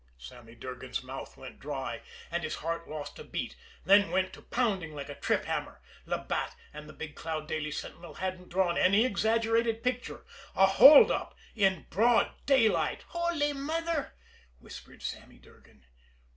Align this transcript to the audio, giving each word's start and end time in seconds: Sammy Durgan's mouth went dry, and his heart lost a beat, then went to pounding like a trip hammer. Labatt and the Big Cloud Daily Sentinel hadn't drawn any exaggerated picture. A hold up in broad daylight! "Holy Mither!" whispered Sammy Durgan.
Sammy 0.17 0.55
Durgan's 0.55 1.03
mouth 1.03 1.37
went 1.37 1.59
dry, 1.59 2.01
and 2.31 2.41
his 2.41 2.55
heart 2.55 2.89
lost 2.89 3.19
a 3.19 3.23
beat, 3.23 3.55
then 3.85 4.09
went 4.09 4.33
to 4.33 4.41
pounding 4.41 4.95
like 4.95 5.09
a 5.09 5.13
trip 5.19 5.45
hammer. 5.45 5.79
Labatt 6.07 6.55
and 6.73 6.89
the 6.89 6.93
Big 6.93 7.13
Cloud 7.13 7.47
Daily 7.47 7.69
Sentinel 7.69 8.15
hadn't 8.15 8.49
drawn 8.49 8.79
any 8.79 9.05
exaggerated 9.05 9.83
picture. 9.83 10.25
A 10.55 10.65
hold 10.65 11.11
up 11.11 11.37
in 11.55 11.85
broad 11.91 12.31
daylight! 12.47 13.03
"Holy 13.09 13.53
Mither!" 13.53 14.15
whispered 14.57 15.03
Sammy 15.03 15.37
Durgan. 15.37 15.85